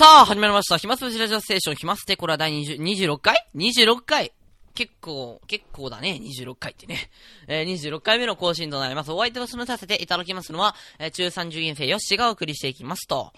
[0.00, 0.78] さあ、始まりました。
[0.78, 4.32] 暇つぶしラジオステーション、暇つて、これは第20 26回 ?26 回
[4.74, 7.10] 結構、結構だね、26回ってね。
[7.46, 9.12] えー、26回目の更新となります。
[9.12, 13.34] お相手を務めさせていただきますのは、えー、中30元生よしがお送りしていきますと。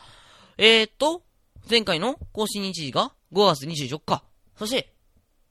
[0.57, 1.25] えーと、
[1.69, 4.23] 前回の更新日時が5月24日。
[4.57, 4.93] そして、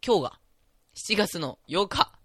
[0.02, 0.40] 今日が
[0.96, 2.21] 7月の8日。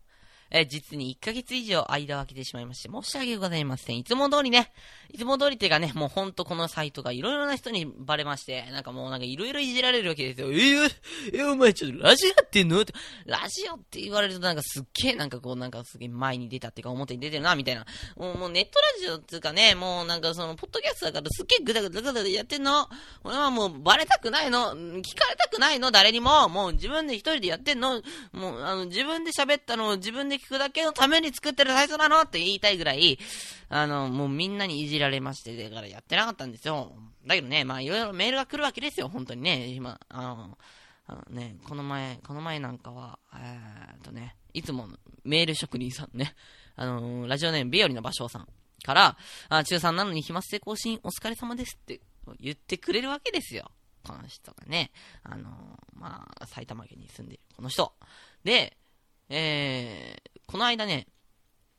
[0.51, 3.99] えー、実に1ヶ月以上間を空けてしまいまして、申し訳ございません。
[3.99, 4.73] いつも通りね、
[5.11, 10.49] いつも通りっていうかね、もうほんとこのサイトがいろいろな人にバレまして、なんかもうなんかいろいろいじられるわけですよ。
[10.53, 10.91] えー、
[11.35, 12.81] えー、お前ちょっとラジオやってんの？
[12.81, 12.93] って
[13.25, 17.85] ラジオって言われるとなんかすっげえなんかこうなんかすげえ前に出たっていうか表に出てるな、みたいな。
[18.17, 22.89] もうもうネットラジオっていうかね、もうなんかその、ポッドキャストだからすっげえぐだぐだぐだやってんの？
[23.25, 24.75] 俺はもうバレたくないの？
[24.77, 26.49] 聞かれたくないの、誰にも？
[26.49, 28.03] もう自分で一人でやってんの？
[28.33, 29.89] もうあの自分で喋ったの？
[29.89, 33.19] を自分で聞くだけのために作ってるサイトなのって言いたいぐらい、
[33.69, 36.93] あの、もうみんなにいじられまして、だからやってなかったんですよ。
[37.27, 39.67] だけどね、まあいろいろメールが来るわけですよ、本当にね。
[39.67, 40.59] 今、あの、
[41.07, 44.89] あのね、この前、この前なんかは、えー、っとね、いつも
[45.25, 46.35] メール職人さんね、
[46.77, 48.49] あのラジオネームビオリの芭蕉さん
[48.83, 49.17] から、
[49.49, 52.01] あ中3なのに暇性更新お疲れ様ですって
[52.41, 53.71] 言ってくれるわけですよ。
[54.05, 54.93] この人がね、
[55.23, 55.51] あの
[55.95, 57.93] まあ、埼玉県に住んでいるこの人。
[58.45, 58.77] で、
[59.29, 61.07] えー、この間ね、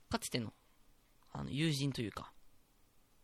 [0.09, 0.53] かつての、
[1.31, 2.31] あの、友人というか、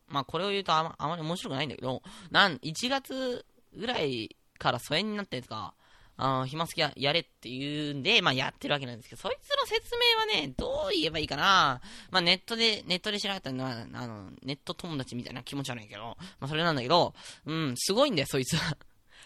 [0.07, 5.73] まあ、これを言うとあまあまり面白くないんだけど、なん、1月ぐらいから疎遠になったやつが、
[6.15, 11.81] あの、暇すきややれって言うんで、まあ、やってるわけなんですけど、そいつの説明はね、どう言えばいいかな。
[12.11, 18.77] まあ、ネットで、ネットで調べたのは、あの、ネット友達みたいな気持ち悪いけど、まあ、それなんだけど、うん、すごいんだよ、そいつは。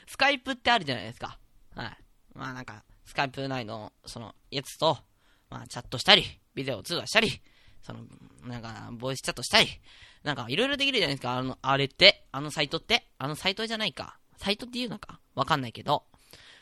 [0.08, 1.38] スカイプってあるじゃないですか。
[1.76, 1.98] はい。
[2.34, 4.98] まあ、なんか、スカイプ内の、その、やつと、
[5.50, 7.42] まあ、チャットしたり、ビデオ通話したり、
[7.82, 8.02] その、
[8.46, 9.68] なんか、ボイスチャットしたり、
[10.24, 14.20] なんか、いろいろできるじゃないですか、あの、あれって、あのサイトって、あのサイトじゃないか。
[14.38, 16.04] サイトっていうのかわかんないけど、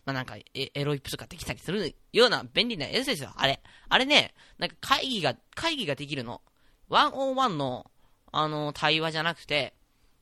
[0.05, 3.59] まあ、なんかエ、エロいプとかできたりするような便利なやつですよ、あれ。
[3.89, 6.41] あれね、なんか会議が、会議ができるの。
[6.89, 7.89] 101の、
[8.31, 9.73] あの、対話じゃなくて、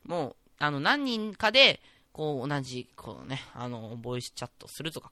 [0.06, 1.82] もう、あの、何人かで、
[2.14, 5.12] こう、同じ、こうね、あの、ボイスチャットするとか、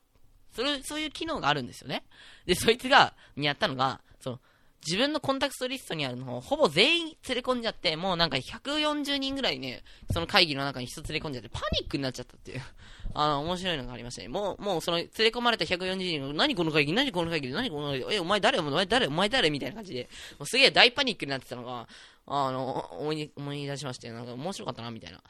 [0.53, 2.03] それ、そういう機能があるんですよね。
[2.45, 4.39] で、そいつが、にやったのが、その、
[4.85, 12.61] 自分のコンタクトリストにあるのをほぼ全員連れ込んじゃって、もうなんか140人ぐらいね、その会議の中に人連れ込んじゃって、パニックになっちゃったっていう、
[13.13, 14.27] あの、面白いのがありましたね。
[14.27, 20.09] もう、もうその連れ込まれた140人が、何この会議、何この会議、何この会議、え、お前誰お前誰お前誰みたいな感じで、
[20.39, 21.87] もうすげえ大パニックになってたのが、
[22.25, 25.21] あの、思い、思い出しまして、なんか面白かったな、みたいな。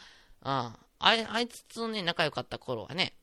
[0.44, 3.14] ああ、あいつとね、仲良かった頃はね、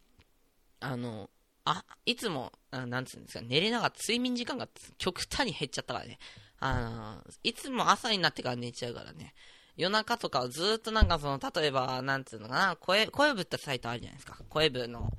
[0.81, 1.31] あの、
[1.70, 6.18] あ、いつも、なんつうんですか、寝れなかった、睡眠時間が極端に減っちゃったからね。
[6.60, 9.34] あの、いつも朝になってから寝ちゃうからね。
[9.76, 14.38] 夜中とかをずっとなんかその、例えば、なんつうのかな、声、声部ってサイトあるじゃないですか。
[14.48, 15.12] 声部の、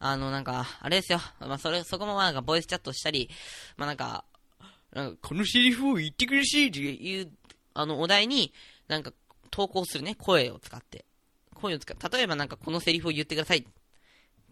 [0.00, 1.20] あの、なんか、あれですよ。
[1.38, 3.30] まあ、それ、そこもなんか、ボイスチャットしたり、
[3.76, 4.24] まあ、なんか、
[4.92, 7.30] なんか、このセリフを言ってくれしいっていう、
[7.74, 8.52] あの、お題に、
[8.88, 9.12] なんか、
[9.50, 11.04] 投稿するね、声を使って。
[11.54, 13.64] 声を使って、例えばなんか、このセリフを言ってください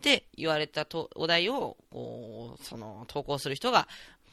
[0.00, 3.86] って言われたとお題を、こう、その、投稿する人が、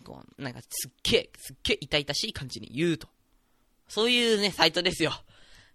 [0.06, 3.10] こう、なんかすっげえ、すっげえ痛々しい感じに言うと。
[3.90, 5.12] そういうね、サイトですよ。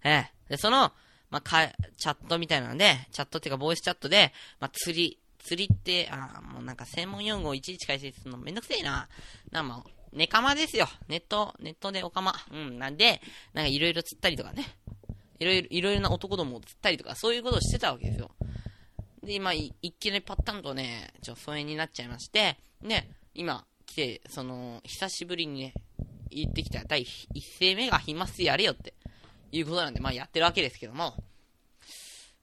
[0.03, 0.33] ええ。
[0.49, 0.93] で、その、
[1.31, 9.09] まあ、か、チャットみたいなので、チャットっていうか、ボイスチャットで、まあ、釣り、釣りって、あもうなんか専門用語をいちいち解説するのめんどくせえな。
[9.51, 10.89] な、まあ、ネカマですよ。
[11.09, 12.35] ネット、ネットでオカマ。
[12.51, 13.21] うん、なんで、
[13.53, 14.77] なんかいろいろ釣ったりとかね。
[15.39, 18.31] いろいろ、いろいろな男どもを釣ったりとか、そういうことをしてたわけですよ。
[19.23, 25.75] で、今、一気にパッタンとね、ちょ、疎遠になっちゃいまして、で、今、来て、その、久しぶりにね、
[26.29, 28.95] 言ってきた第一声目が暇すやれよって
[29.53, 31.15] いうことなんで、まあやってるわけですけども、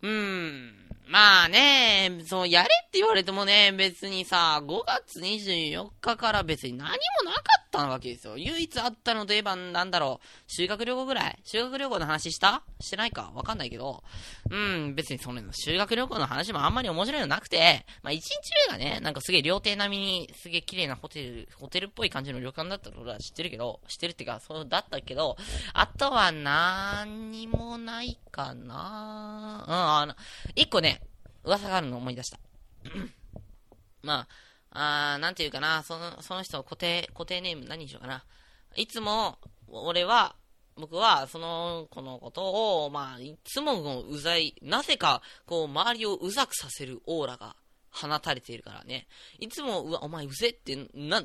[0.02, 6.96] うーん、まあね、そう、やれって言われてもね、別にさ、5月24日から別に何も
[7.26, 8.38] なかったわけですよ。
[8.38, 11.40] 唯一あったのといえば、なんだろう、修学旅行ぐらい？
[11.44, 12.64] 修学旅行の話した？
[12.80, 13.32] してないか？
[13.34, 14.04] わかんないけど、
[14.50, 18.30] うん、別にその、修学旅行の話もあんまり面白いのなくて、まあ1日
[18.70, 25.38] 目がね、なんかすげえ料亭並みに、すげえ綺麗なホテル、ホテルっぽい感じの旅館だったの俺は知ってるけど、知ってるっていうか、そうだったけど、
[25.74, 29.66] あとは何にもないかな。
[29.68, 30.16] うん、あの、
[30.56, 31.02] 一個ね、
[31.44, 32.40] 噂があるの思い出した。
[34.02, 34.28] まあ、
[34.72, 38.24] あなんていうかな、その、その人固定、固定ネーム何にしようかな。
[38.76, 40.36] いつも、俺は、
[40.76, 47.56] 僕は、その子のことを、まあ、いつもうざい、なぜか、こう、周りをうざくさせるオーラが
[47.92, 49.08] 放たれているからね。
[49.40, 51.24] いつも、うわ、お前うぜって、な、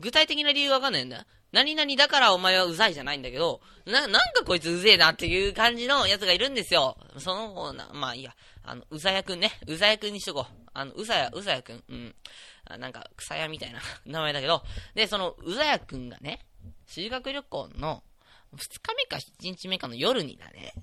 [0.00, 1.26] 具体的な理由わかんないんだ。
[1.50, 6.96] 何々だからお前はうざいじゃないんだけど、な、なんかこいつうぜえなっていう感じのやつがいるんですよ。
[7.16, 9.58] その子な、まあいいや、あの、うざやくんね。
[9.66, 10.68] うざやくんにしとこう。
[10.74, 11.82] あの、うざや、うざやくん。
[11.88, 12.14] うん。
[12.76, 14.62] なんか、草屋みたいな名前だけど、
[14.94, 16.44] で、その、うざやくんがね、
[16.86, 18.02] 修学旅行の
[18.56, 20.74] 2日目か1日目かの夜にだね、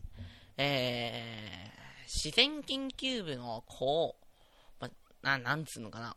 [0.58, 4.16] えー、自然研究部の子を
[4.80, 4.90] ま、
[5.22, 6.16] な、なんつうのかな。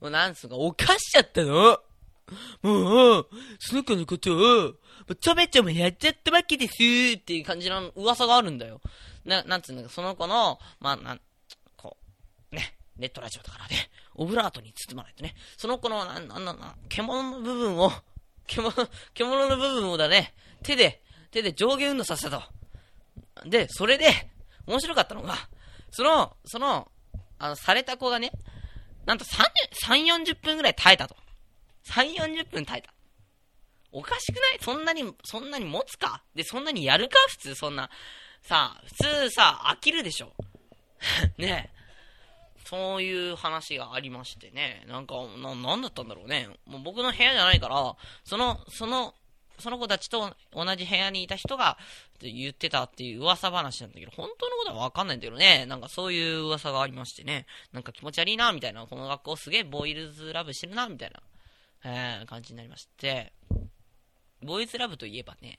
[0.00, 1.78] もう、なんつうか、犯しちゃったの
[2.62, 3.28] もう、
[3.58, 4.74] その子のことを、
[5.20, 6.72] ちょめちょめやっちゃったわけです
[7.16, 8.80] っていう感じの噂があるんだよ。
[9.24, 11.18] な、なんつうんだか、その子の、まあ、な、
[12.98, 17.92] ネットラジオだからね、オブラートに包まないとね、その子の、なん、なん、な、獣の部分を、
[18.46, 18.72] 獣、
[19.14, 23.48] 獣の部分をだね、手で、手で上下運動させたと。
[23.48, 24.30] で、それで、
[24.66, 25.36] 面白かったのが、
[25.90, 26.90] その、その、
[27.38, 28.32] あの、された子がね、
[29.06, 29.44] なんと3、
[29.84, 31.16] 3、40分ぐらい耐えたと。
[31.90, 32.92] 3、40分耐えた。
[33.90, 34.58] おかしくない？
[34.60, 36.22] そんなに、そんなに持つか？
[36.34, 37.16] で、そんなにやるか？
[37.28, 37.88] 普通、そんな。
[38.42, 40.34] さあ、普通さ、飽きるでしょ。
[41.38, 41.77] ねえ。
[42.68, 44.84] そういう話がありましてね。
[44.88, 46.48] なんか、な、なんだったんだろうね。
[46.66, 49.14] もう僕の部屋じゃないから、その、その、
[49.58, 51.78] その子たちと同じ部屋にいた人が
[52.20, 55.64] 言ってたっていう噂話なんだけど、本当のことはわかんないんだけどね。
[55.66, 57.46] なんかそういう噂がありましてね。
[57.72, 58.86] なんか気持ち悪いな、みたいな。
[58.86, 61.22] この学校すげえボイルズラブしてるな、みたいな。
[61.84, 63.32] えー、感じになりまして、
[64.42, 65.58] ボーイズラブといえばね、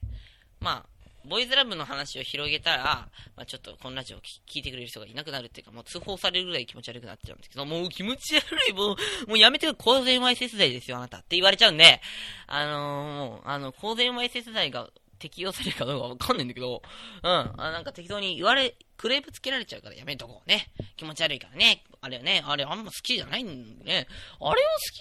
[0.59, 0.98] まあ、
[1.29, 8.93] ボーイズラブの話を広げたら、まあ、ちょっとこのラジオ聞いてくれる人がいなくなるっていうか、もう通報されるぐらい気持ち悪くなっちゃうんですけど、もう気持ち悪い、も
[9.27, 12.01] う、もうやめて公然わいせつ罪ですよ、あなたって言われちゃうんで、
[12.47, 14.89] あのー、もう、あの、公然わいせつ罪が
[15.19, 16.81] 適用されるかどうかわかんないんだけど、
[17.23, 20.71] うん、あなんか適当に言われ、クレープつけられちゃうからやめとこうね。
[20.97, 21.83] 気持ち悪いからね。
[22.01, 24.07] あれはね、あれあんま好きじゃないんでね。
[24.39, 24.55] あれを好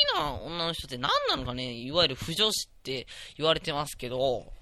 [0.05, 4.53] きな女の人って何なのかね、いわゆる不女子って言われてますけど、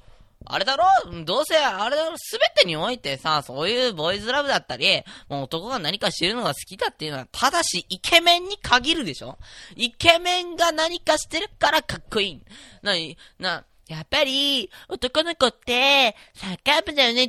[0.45, 0.85] あれだろ？
[1.25, 2.13] どうせ、あれだろ？
[2.17, 9.39] すべてにおいてさ、そういうボーイズラブだったり、もう男が何かしてるのが好きだっていうのは、ただし、イケメンに限るでしょ？
[9.75, 12.43] イケメンが何かしてるからかっこいい。
[12.83, 17.23] なに、な、やっぱり、男の子って、サッカー部だよね？
[17.23, 17.29] 違う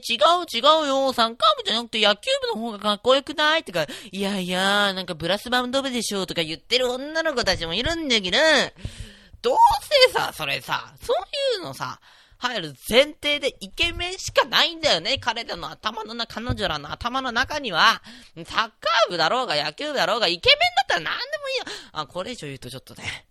[0.51, 1.13] 違うよ。
[1.13, 3.63] サッカー部じゃなくて野球部の方がかっこよくない？
[3.63, 6.25] とか、いやいや、なんかブラスバンド部でしょ？
[6.27, 8.37] とか言ってる女の子たちもいるんだけど、
[9.41, 9.57] どう
[10.07, 11.99] せさ、それさ、そういうのさ、
[12.37, 15.17] 入る前提でイケメンしかないんだよね。
[15.19, 18.01] 彼らの頭の中、彼女らの頭の中には、
[18.35, 21.65] サッカー部だろうが野球部だろうが、イケメンだったら何でもいいよ。
[21.93, 23.25] あ、これ以上言うとちょっとね、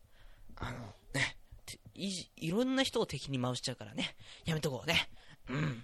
[0.56, 0.78] あの、
[1.14, 1.36] ね、
[1.94, 4.16] い、いろんな人を敵に回しちゃうからね。
[4.44, 5.08] やめとこうね。
[5.48, 5.82] うん。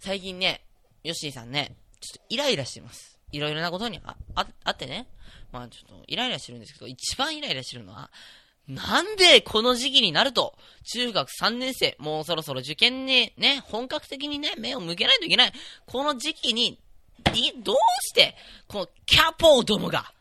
[0.00, 0.64] 最近ね、
[1.02, 3.18] ヨッシーさんね、ちょっとイライラしてます。
[3.32, 5.06] いろいろなことにあ、あ、あってね。
[5.52, 8.10] まあちょっとイライラしてるんですけど、一番イライラしてるのは、
[8.66, 10.56] なんでこの時期になると、
[10.92, 15.52] 中学3年生、もうそろそろ受験にね、本格的にね、目を向けないといけない。
[15.86, 16.78] この時期に、
[17.62, 18.34] どうして、
[18.66, 20.12] このキャポーどもが、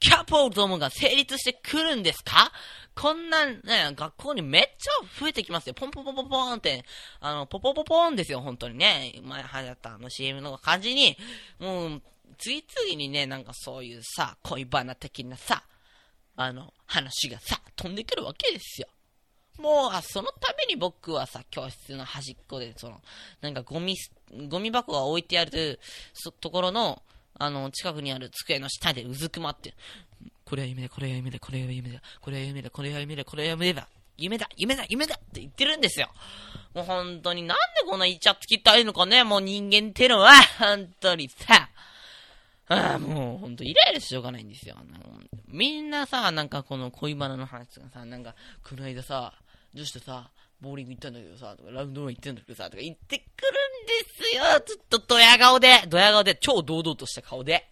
[0.00, 2.52] キャポーどもが成立してくるんですか？
[2.94, 3.60] こんなね、
[3.94, 5.74] 学校にめっちゃ増えてきますよ。
[5.74, 6.84] ポンポンポンポンポンって、
[7.20, 9.20] あの、ポポポポーンですよ、本当にね。
[9.22, 11.16] 前流行ったあの CM の感じに、
[11.58, 12.02] もう、
[12.38, 15.64] 次々にね、なんかそういうさ、恋バナ的なさ、
[16.36, 18.88] あの、話がさ、飛んでくるわけですよ。
[19.58, 23.00] もう、そのために僕はさ、教室の端っこで、その、
[23.40, 23.96] なんかゴミ、
[24.48, 25.78] ゴミ箱が置いてある、
[26.40, 27.02] ところの、
[27.38, 29.74] あの、近くにある机の下でうずくまって、
[30.44, 36.10] これは夢だ、これは夢だ、これは夢だ、これは夢だ、これは夢だ、これは夢だ、夢だ、夢だ、夢だって言ってるんですよ。
[36.74, 41.70] もう本当になんでこんなイチャつきたいのかね、もう人間ってのは、本当にさ。
[42.68, 44.76] ああ、もう、ほんと、イライラしょうがないんですよ。
[45.48, 48.34] みんなさ、なんかこの恋バナの話とかさ、なんか、
[48.68, 49.34] この間さ、
[49.74, 50.30] 女子とさ、
[50.60, 53.24] ボーリング行ったんだけどさ、とか、ラウンドワン行ってんだけどさ、とか言ってくる
[53.84, 57.68] んですよずっとドヤ顔で、ドヤ顔で、超堂々とした顔で。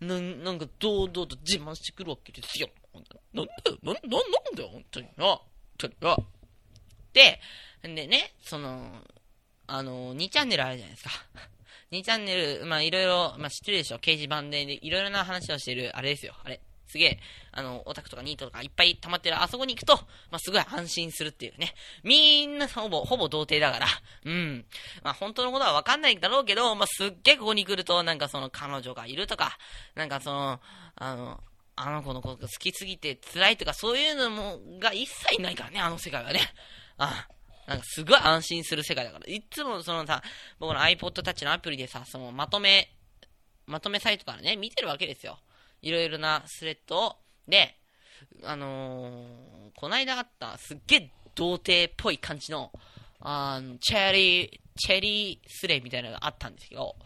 [0.00, 2.68] な、なんか、堂々と自慢してくるわけですよ。
[2.92, 5.24] なんだよ、な、な、なんだよ、本当にな。
[5.24, 5.40] 本
[5.78, 6.16] 当にな。
[7.12, 7.40] で、
[7.82, 9.02] でね、その、
[9.68, 11.10] あの、2チャンネルあるじゃないですか。
[11.92, 16.60] 2チャンネル、まあいろいろ、まあ知ってるでしょ掲示板で、いろいろな話をしてる、あれですよ、あれ。
[16.88, 17.18] すげえ、
[17.52, 19.96] あの、オタクとかニートとかいっぱい溜まってるあそこに行くと、
[20.30, 21.74] まあ、すごい安心するっていうね。
[22.04, 23.86] みんなほぼ、ほぼ童貞だから。
[24.24, 24.64] うん。
[25.02, 29.58] まあ、本当のことはわかんないんだろうけど、まあ、すっげえここに来ると、なんかその彼女がいるとか、
[29.96, 30.60] なんかその、
[30.94, 31.40] あの、
[31.74, 36.40] あの子のことが好きすぎて辛いとか、そういうのも、が一切ないからね、あの世界はね。
[36.98, 37.35] ああ
[37.66, 39.26] なんかすごい安心する世界だから。
[39.26, 40.22] いつもそのさ、
[40.58, 42.88] 僕の iPod Touch のアプリでさ、そのまとめ、
[43.66, 45.38] まとめサイトからね、見てるわけですよ。
[45.82, 47.16] いろいろなスレッドを。
[47.48, 47.76] で、
[48.44, 52.72] あのー、こないだあったすっげえ童貞っぽい感じの、
[53.20, 56.96] あの、チェリー、チェリースレイみたいなのがあったんですけど、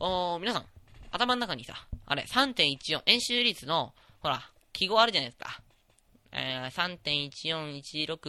[0.00, 0.64] お皆さん、
[1.10, 1.74] 頭の中にさ、
[2.04, 5.60] あれ、3.14、演習率の、ほら、記号あるじゃないですか。
[6.32, 7.30] えー、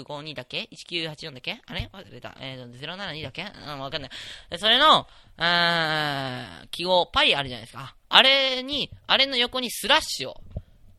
[0.02, 1.62] 3.141652だけ ?1984 だけ？
[1.66, 1.90] あれ？
[1.92, 2.36] 忘れた。
[2.40, 3.46] えー、072だけ？
[3.68, 4.12] うん、わかんない。
[4.58, 7.96] それの、あ記号、パイあるじゃないですか。
[8.10, 10.42] あれに、あれの横にスラッシュを、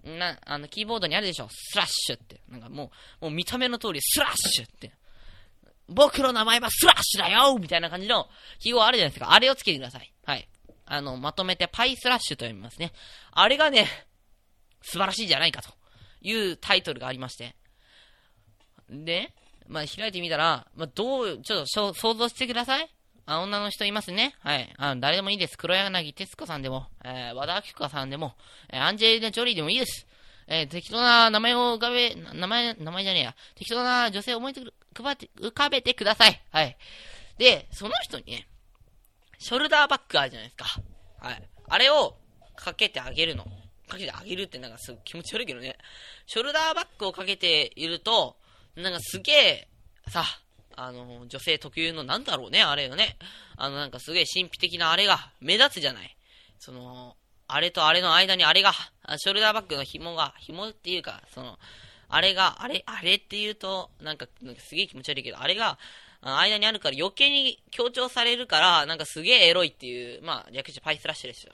[0.05, 1.49] な、あの、キーボードにあるでしょ？
[1.51, 2.41] スラッシュって。
[2.49, 2.91] なんかも
[3.21, 4.93] う、もう見た目の通り、スラッシュって。
[5.89, 8.29] 僕の名前はスラッシュだよみたいな感じの
[8.59, 9.33] 記号あるじゃないですか。
[9.33, 10.13] あれをつけてください。
[10.27, 10.47] はい。
[10.85, 12.93] あの、まとめてパイスラッシュと読みますね。
[13.33, 13.87] あれがね、
[14.83, 15.71] 素晴らしいじゃないかと
[16.21, 17.55] いうタイトルがありまして。
[18.91, 19.33] で、
[19.67, 22.89] まあ、開いてみたら、まあ、どう、ちょっと想像してください。
[23.27, 24.35] あ、女の人いますね。
[24.41, 24.73] はい。
[24.79, 25.59] あ誰でもいいです。
[25.59, 28.35] 黒柳徹子さんでも、えー、和田明子さんでも、
[28.71, 30.07] えー、アンジェリーナ・ジョリーでもいいです。
[30.47, 33.35] えー、適当な名前を浮かべ、名前、名前じゃねえや。
[33.55, 36.43] 適当な女性を思いつく、浮かべてください。
[36.51, 36.77] はい。
[37.37, 38.49] で、その人にね、
[39.39, 40.81] ショルダーバッグあるじゃないですか。
[41.21, 41.43] はい。
[41.69, 42.17] あれを
[42.57, 43.45] かけてあげるの。
[43.89, 45.77] かけてあげるってなんかすごい気持ち悪いけどね。
[46.27, 48.37] ショルダーバッグをかけていると、
[48.77, 49.69] なんかすげえ、
[50.09, 50.25] さ、
[50.77, 53.17] あの、女性特有のなんだろうね、あれよね。
[53.57, 56.17] あの、なんかすげえ神秘的なあれが目立つじゃない。
[56.59, 57.17] その、
[57.49, 58.73] あれとあれの間にあれが、
[59.17, 61.59] ショルダーバッグの紐が、紐っていうか、その、
[62.09, 65.79] あれが、あれ、あれって言うと、なんか、なんかすげえ気持ち悪いけど、あれが、
[66.21, 71.53] 間にあるから余計に強調されるから、なんかすげえエロいっていう、まあ、略してパイスラッシュですよ。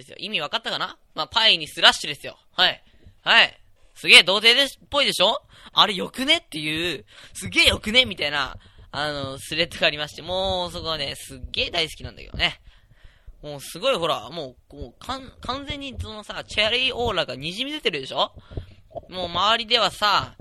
[0.00, 0.16] ですよ。
[0.18, 0.96] 意味分かったかな？
[1.14, 2.36] まあ、パイにスラッシュですよ。
[2.52, 2.82] はい。
[3.22, 3.56] はい。
[3.94, 5.42] すげえ童貞でっぽいでしょ？
[5.72, 6.38] あれよくね？
[6.38, 7.04] っていう、
[7.34, 8.04] すげえよくね？
[8.06, 8.56] みたいな、
[8.92, 12.60] あの、スレッドがありまして、もうそこはね、すっげえ大好きなんだけどね。
[13.42, 15.32] もうすごいほら、もう、もう、完
[15.66, 18.32] 全にそのさ、チェリーオーラが滲み出てるでしょ？
[19.08, 20.34] もう周りではさ、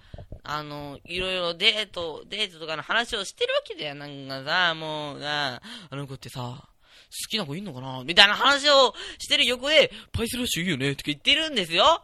[0.43, 3.95] あの、いろいろデート、デートとかの話をしてるわけだよ。
[3.95, 6.67] なんかさ、もうな、あの子ってさ、
[7.11, 8.03] 好きな子いんのかな？
[8.03, 12.03] みたいな話をしてる横で、パイスラッシュいいよねとか言ってるんですよ。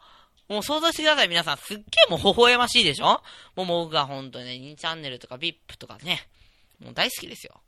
[0.50, 1.58] もう想像してください、皆さん。
[1.58, 3.22] すっげえもう微笑ましいでしょ？
[3.56, 6.28] もう僕が本当にね、2チャンネルとか VIP とかね、
[6.84, 7.62] もう大好きですよ。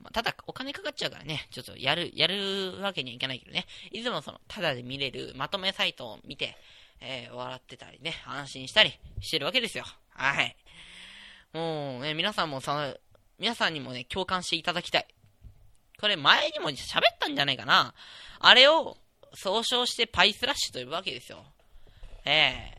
[0.00, 3.66] まあ、ただ、お金かかっちゃうからね、ちょっとやる、やるわけにはいかないけどね。
[3.90, 6.56] いつもその、ただで見れるまとめサイトを見て、
[7.00, 9.84] えー、笑ってたりね、安心したりしてるわけですよ。
[10.10, 10.56] はい。
[11.52, 12.96] もうね、皆さんもさ、
[13.38, 15.06] 皆さんにもね、共感していただきたい。
[16.00, 17.94] これ前にも喋ったんじゃないかな。
[18.40, 18.96] あれを
[19.34, 21.44] 総称してパイスラッシュと呼ぶわけですよ。
[22.24, 22.72] え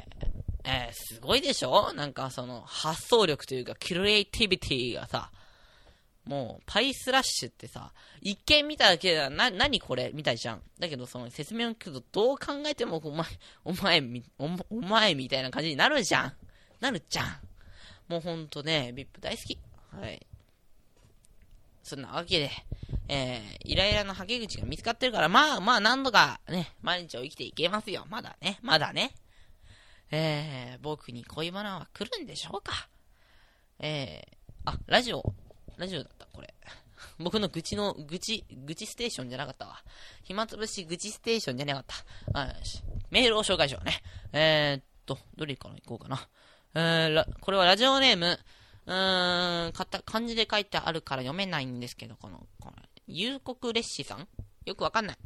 [0.63, 1.93] ー、えー、すごいでしょ？
[1.93, 5.31] なんかその発想力というか、クリエイティビティがさ、
[6.25, 10.61] もう、パイスラッシュってさ、一見見ただけでは、な、何これみたいじゃん。
[10.79, 13.27] だけど、その説明を聞くと、どう考えても、お前、
[13.63, 14.01] お前、
[14.71, 16.33] お前みたいな感じになるじゃん。
[16.79, 17.27] なるじゃん。
[18.07, 19.59] もうほんとね、VIP 大好き。
[19.91, 20.25] はい。
[21.83, 22.49] そんなわけで、
[23.07, 28.05] えー、イライラのはけ口が見つかってるから、まあまあ何度かね、毎日を生きていけますよ。
[28.09, 29.11] まだね、まだね。
[30.11, 32.89] えー、僕に恋バナは来るんでしょうか
[33.79, 35.33] えー、あ、ラジオ、
[35.77, 36.53] ラジオだった、これ。
[37.19, 39.83] 僕の愚痴の、愚痴、愚痴ステーションじゃなかったわ。
[40.23, 41.85] 暇つぶし愚痴ステーションじゃなかっ
[42.33, 42.39] た。
[42.39, 42.81] あよし。
[43.09, 44.01] メールを紹介しようね。
[44.31, 46.27] えー、っと、どれから行こうかな。
[46.75, 48.39] えー、これはラジオネーム、
[48.85, 52.75] うーん、かた、漢字で書いてあるから読めないんですけど、この、この、
[53.07, 54.27] 幽国列士さん？
[54.65, 55.17] よくわかんない。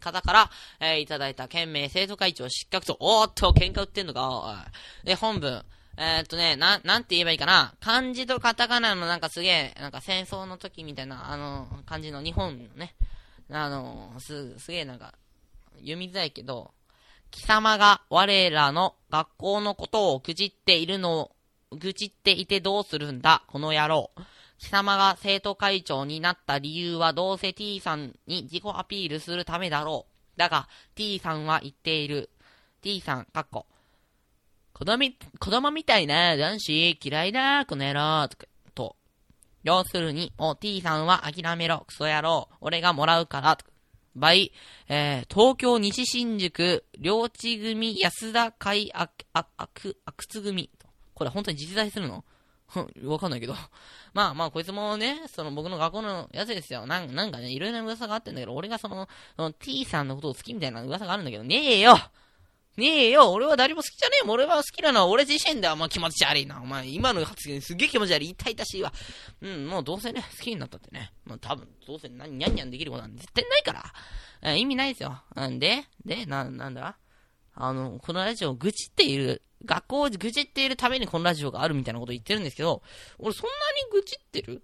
[0.00, 4.66] 方から、えー、いただいた県名生徒会長失格と、おーっと、喧嘩売ってんのか、
[5.04, 5.64] で、本文、
[5.96, 7.74] えー、っとね、な、なんて言えばいいかな。
[7.80, 12.94] 漢字とカタカナのなんかすげえ、なんか戦争の時みたいな、あの、漢字の日本のね、
[13.50, 15.14] あの、す、すげえなんか、
[15.78, 16.72] 読みづらいけど、
[17.30, 21.30] 貴様が我らの学校のことを愚痴っているのを、
[21.70, 24.10] 愚痴っていてどうするんだ、この野郎。
[24.62, 30.38] 貴様が生徒会長になった理由はどうせ T さんに自己アピールするためだろう。
[30.38, 32.30] だが、T さんは言っている。
[32.80, 33.66] T さん、かっこ。
[34.72, 35.04] 子供、
[35.40, 38.28] 子供みたいな男子嫌いだ、この野郎、
[38.72, 38.94] と、
[39.64, 43.64] 要するに、お、T さんは諦めろ、クソ野郎、俺がもらうから、と。
[44.14, 44.52] 倍、
[44.88, 50.70] えー、東京西新宿、両地組安田会あ、あ、あく、あくつ組。
[51.14, 52.24] これ本当に実在するの？
[53.04, 53.54] わかんないけど。
[54.14, 56.86] まあまあ、こいつもね、その僕の学校のやつですよ。
[56.86, 61.98] なん、なんかね、いろいろな噂があってんだけど、俺がその、その T さんのことを好きみたいな噂があるんだけど、ねえよ
[62.78, 64.34] ねえよ、俺は誰も好きじゃねえもん。
[64.34, 65.76] 俺は好きなのは俺自身だよ。
[65.76, 66.62] まあ気持ち悪いな。
[66.62, 68.30] お前、今の発言すげえ気持ち悪い。
[68.30, 68.90] 痛々しいわ。
[69.42, 71.12] うん、もうどうせね、好きになったってね。
[71.26, 73.92] まあ多分、どうせ何、にゃんにゃんできることなんて絶対ないか
[74.42, 74.54] ら。
[74.56, 75.22] 意味ないですよ。
[75.46, 76.96] んで、で、な、なんだ？
[77.54, 82.82] あの、このラジオを愚痴っている、学校を愚痴っているためにこのラジオがあるみたいなこと言ってるんですけど、
[83.18, 84.62] 俺そんなに愚痴ってる？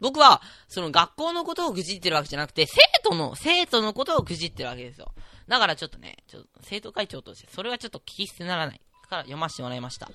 [0.00, 5.12] 僕は、その学校のことを愚痴ってるわけじゃなくて、生徒の、生徒のことを愚痴ってるわけですよ。
[5.48, 8.80] だからちょっとね、ちょっと生徒会長として、それはちょっと聞き捨てならない。
[9.14, 10.10] から読ませてもらいました。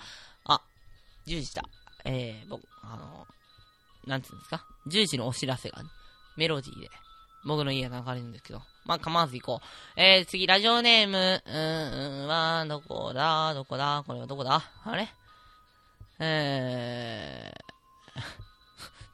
[0.46, 0.62] あ、
[1.28, 1.64] 10時だ。
[2.06, 3.28] えー、僕、あの、
[4.08, 5.82] なんつうんですか ?10 時のお知らせが、
[6.38, 6.90] メロディーで、
[7.46, 8.62] 僕の家が流れるんですけど。
[8.86, 10.00] まあ、構わず行こう。
[10.00, 14.63] えー、次、ラジオネーム、うーん、は、どこだどこだこれはどこだ？
[14.84, 15.08] あれ？
[16.19, 18.22] えー、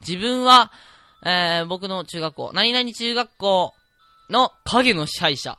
[0.06, 0.72] 自分は、
[1.24, 3.74] えー、僕の中学校、何々中学校
[4.30, 5.58] の影の支配者。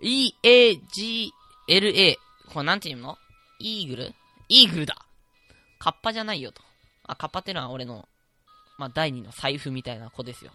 [0.00, 1.28] E-A-G-L-A。
[2.52, 3.18] これなんて言うの？
[3.58, 4.14] イーグル？
[4.48, 4.96] イーグルだ。
[5.78, 6.62] カッパじゃないよと。
[7.04, 8.08] あ、カッパってのは俺の、
[8.78, 10.52] まあ、第二の財布みたいな子ですよ。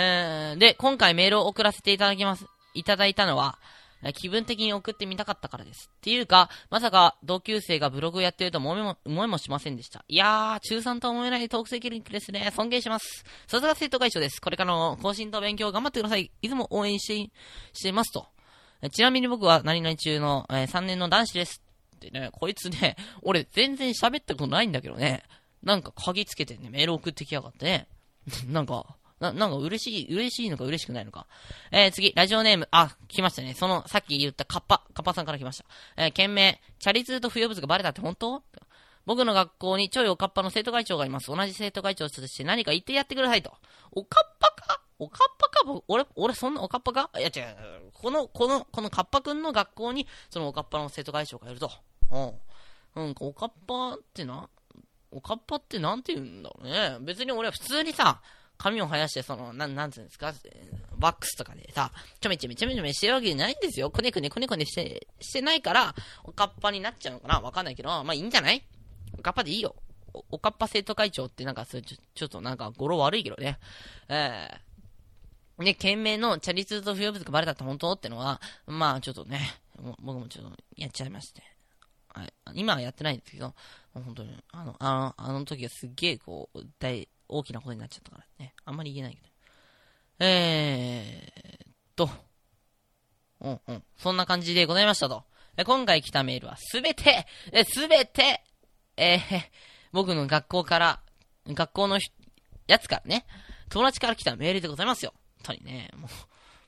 [0.00, 3.58] え、で、今回メールを送らせていただきます、いただいたのは、
[4.14, 5.90] 気分的に送ってみたかったからです。
[5.92, 10.04] っていうか、まさか同級生がブログをやってると思いも、思いもしませんでした。
[10.06, 12.52] いやー、中3とは思えないトーク責任ですね。
[12.54, 13.24] 尊敬します。
[13.48, 14.40] さすが生徒会長です。
[14.40, 16.30] これからの更新と勉強頑張ってください。
[16.42, 17.30] いつも応援して、
[17.72, 18.28] していますと。
[18.92, 21.60] ちなみに僕は何々中の、えー、3年の男子です。
[21.96, 25.24] ってね、こいつね、俺全然喋ったことないんだけどね、
[25.62, 27.88] なんか鍵つけてね、メール送ってきやがってね、
[28.46, 31.26] なんか、な、なんか嬉しい、嬉しいのか嬉しくないのか。
[31.70, 33.54] えー、次、ラジオネーム、あ、来ましたね。
[33.54, 35.64] その、さっき言ったカッパ、カッパさんから来ました。
[35.96, 38.42] えー、件名、チャリ通と不要物がバレたって本当？
[39.06, 41.28] 僕の学校にちょいおかっぱの生徒会長がいます。
[41.28, 43.54] 同じ生徒会長として何か言ってやってくださいと。
[43.92, 44.82] おかっぱか？
[44.98, 45.82] おかっぱか？
[45.88, 47.10] 俺、俺そんなおかっぱか？
[47.16, 47.90] いや違う。
[47.94, 51.70] この、この、このカッパくんの学校に、そのおかっぱの生徒会長がいると。
[52.10, 52.32] うん。
[52.96, 54.50] うん、おかっぱってな、
[55.10, 56.98] おかっぱってなんて言うんだろうね。
[57.00, 58.20] 別に俺は普通にさ、
[58.58, 60.34] 髪を生やして、その、なん、なんつうんですか、
[60.98, 63.90] バックスとかでさ、ちょめちょめちょめちょめしてるわけじゃないんですよ。
[63.90, 67.40] くねくねくねくねして、してないから、おかっぱになっちゃうのかな？
[67.40, 68.62] わかんないけど、まあいいんじゃない？
[69.16, 69.76] おかっぱでいいよ。
[70.12, 73.58] おおかっぱ生徒会長ってなんか、それちょ、ちょっとなんか語呂悪いけどね。
[74.08, 77.92] えー、ね、懸命のチャリ通と不要物がバレたって本当？
[77.92, 79.40] ってのは、まあちょっとね、
[79.80, 81.42] も僕もちょっとやっちゃいまして。
[82.08, 82.32] はい。
[82.54, 83.54] 今はやってないんですけど、
[83.94, 88.54] 本当に、あの、あの、あの時はすっげえこう、大、大きなことになっちゃったからね。
[88.64, 89.28] あんまり言えないけど。
[90.20, 92.10] えーっと、
[93.40, 93.82] うんうん。
[93.96, 95.24] そんな感じでございましたと。
[95.56, 97.26] え今回来たメールはすべて、
[97.68, 98.44] すべて、
[98.96, 99.20] えー、
[99.92, 101.00] 僕の学校から、
[101.46, 101.98] 学校の
[102.66, 103.26] やつからね、
[103.68, 105.12] 友達から来たメールでございますよ。
[105.44, 106.08] 本当にね、も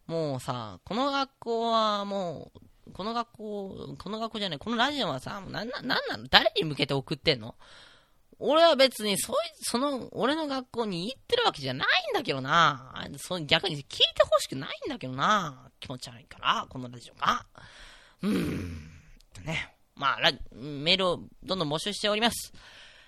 [0.09, 2.51] う、もうさ、この学校はも
[2.87, 6.27] う、この学校、この学校じゃない、このラジオはさ、なんな、なんなの？
[6.29, 7.55] 誰に向けて送ってんの？
[8.41, 12.95] 俺は別に、そい、その、俺の学校に行ってるわけじゃないんだけどな。
[13.19, 13.97] そ逆に聞いて
[14.29, 15.71] ほしくないんだけどな。
[15.79, 17.47] 気持ち悪いから、このラジオが。
[18.23, 18.91] うーん。
[19.45, 19.75] ね。
[19.95, 22.53] まあ、メールをどんどん募集しております。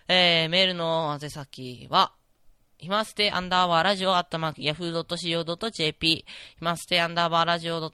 [0.09, 2.13] えー、メールの宛先は、
[2.77, 6.27] ひまステアンダーバーラジオアットマークヤフー .co.jp ひ
[6.61, 7.93] まステアンダーバーラジオん？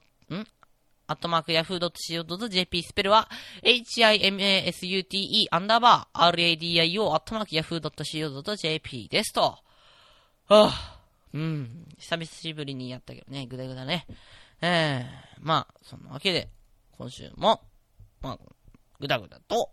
[1.09, 3.27] アットマークヤフー .co.jp スペルは、
[3.63, 9.41] himasute アンダーバー radio アットマークヤフー .co.jp ですと。
[9.41, 9.59] は
[10.49, 10.99] あ、
[11.33, 14.05] うん、久しぶりにやったけどね、ぐだぐだね。
[14.61, 16.47] ええー、まあ、そんなわけで、
[16.91, 17.63] 今週も、
[18.21, 18.39] まあ、
[18.99, 19.71] ぐだぐだと、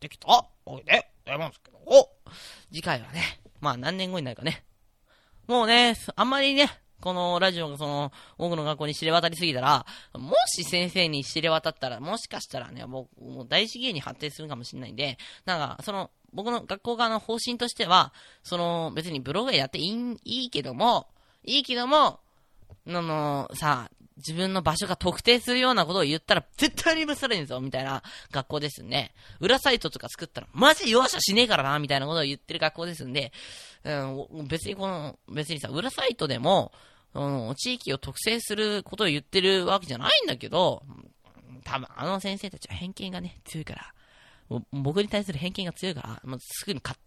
[0.00, 0.28] できた。
[0.28, 0.46] わ
[0.78, 1.10] けで。
[1.24, 2.10] ございますけど、
[2.70, 4.66] 次回はね、まあ何年後になるかね。
[5.46, 6.68] もうね、あんまりね、
[7.04, 21.06] このラジオがその、多くの学校に知れ渡りすぎたら、もし先生に知れ渡ったら、もしかしたらね、もう、もう大事芸に発展するかもしれないんで、なんか、その、僕の学校側の方針としては、その、別にブログやっていい、いいけども、
[21.44, 22.20] いいけども、
[22.88, 33.32] あの、さ、自分の場所が特定するようなことを言ったら、絶対に許されんぞ、みたいな学校ですんで、裏サイトとか作ったら、マジ弱者しねえからな、みたいなことを言ってる学校ですんで、
[33.82, 33.92] う
[34.42, 36.72] ん、別にこの、別にさ、裏サイトでも、
[37.14, 40.82] うん、地域を特定することを言ってるわけじゃないんだけど、
[41.64, 46.98] 多分あの先生たちは偏見がね、強いから、僕に対する偏見が強いから、もうすぐに勝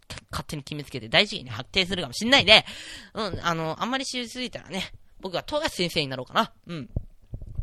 [0.47, 2.65] 手に決めつけて大事に発展するかもしんないで、
[3.13, 6.51] うん、あの、あんまり知りすぎたらね、僕は富樫先生になろうかな。
[6.67, 6.89] うん。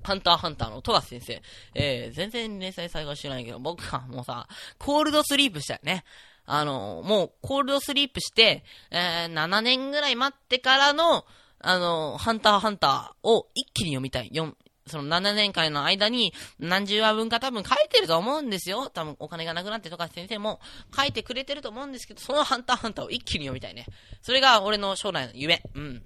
[0.03, 1.43] ハンターハンターの富樫先生。
[1.75, 4.47] えー、全然連載再開してないけど、僕はもうさ、
[4.79, 6.05] コールドスリープしたよね。
[6.47, 11.25] あの、もう、コールドスリープして、えー、7年ぐらい待ってからの、
[11.67, 14.31] あの、ハンターハンターを一気に読みたい。
[14.35, 18.91] 読その7年間の間に何十話分か多分書いてると思うんですよ。
[18.91, 20.61] 多分お金がなくなってとか先生も
[20.95, 23.87] 書いてくれてると思うんですけど、そのハンターハンターを一気に読みたいね。
[24.21, 25.63] それが俺の将来の夢。
[25.75, 26.03] うん。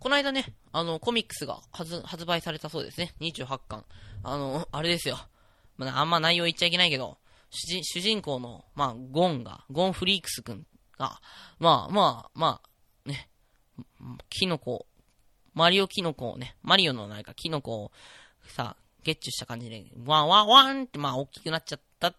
[0.00, 3.14] この間ね、あの、コミックスが発発売されたそうですね。
[3.20, 3.84] 28巻。
[4.24, 5.18] あの、あれですよ。
[5.76, 7.18] まあ、あんま内容言っちゃいけないけど、
[7.50, 10.66] 主人主人公の、まあ、ゴンが、ゴンフリークス君
[10.98, 11.20] が、
[11.60, 13.28] まあまあ、まあ、ね、
[14.30, 14.86] キノコ、
[15.56, 17.92] マリオキノコをね、マリオのなんかキノコを
[18.46, 22.12] さ、ゲッチュした感じで、ワンワンワンってまあ大きくなっちゃった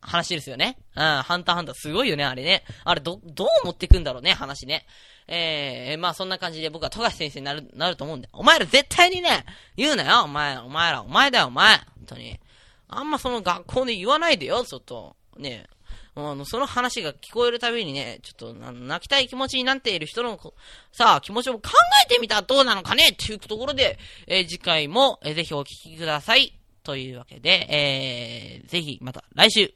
[0.00, 0.76] 話ですよね。
[0.96, 2.64] うん、ハンターハンターすごいよね、あれね。
[2.82, 4.86] あれど、どう持ってくんだろうね、話ね。
[5.28, 8.28] えー、まあそんな感じで僕は富樫先生になる、なると思うんで。
[8.32, 11.76] お前ら絶対にね、言うなよ、お前ら、お前ら、お前だよ、お前。
[11.76, 12.40] 本当に。
[12.88, 15.14] あんまその学校で言わないでよ、ちょっと。
[15.38, 15.66] ね
[16.16, 20.38] あの、その話が聞こえるたびにね、ちょっと、泣きたい気持ちになっている人の、
[20.92, 21.70] さあ、気持ちを考
[22.04, 26.58] えてみたらどうなのかねっていうところで、えー、次回も、えー、ぜひお聞きください。
[26.84, 29.72] というわけで、えー、ぜひまた来週